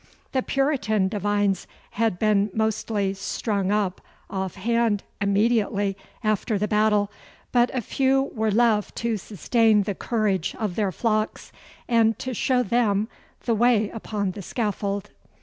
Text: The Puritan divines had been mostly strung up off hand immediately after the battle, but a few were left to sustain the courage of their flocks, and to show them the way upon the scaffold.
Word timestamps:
The 0.31 0.41
Puritan 0.41 1.09
divines 1.09 1.67
had 1.91 2.17
been 2.17 2.49
mostly 2.55 3.13
strung 3.13 3.71
up 3.71 4.01
off 4.31 4.55
hand 4.55 5.03
immediately 5.21 5.95
after 6.23 6.57
the 6.57 6.67
battle, 6.67 7.11
but 7.51 7.69
a 7.71 7.81
few 7.81 8.31
were 8.33 8.49
left 8.49 8.95
to 8.95 9.15
sustain 9.17 9.83
the 9.83 9.93
courage 9.93 10.55
of 10.57 10.73
their 10.75 10.91
flocks, 10.91 11.51
and 11.87 12.17
to 12.17 12.33
show 12.33 12.63
them 12.63 13.09
the 13.45 13.53
way 13.53 13.91
upon 13.91 14.31
the 14.31 14.41
scaffold. 14.41 15.11